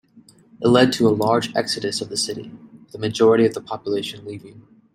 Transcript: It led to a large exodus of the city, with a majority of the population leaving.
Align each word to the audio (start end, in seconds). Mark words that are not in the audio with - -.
It 0.59 0.67
led 0.67 0.91
to 0.93 1.07
a 1.07 1.13
large 1.13 1.55
exodus 1.55 2.01
of 2.01 2.09
the 2.09 2.17
city, 2.17 2.51
with 2.85 2.95
a 2.95 2.97
majority 2.97 3.45
of 3.45 3.53
the 3.53 3.61
population 3.61 4.25
leaving. 4.25 4.65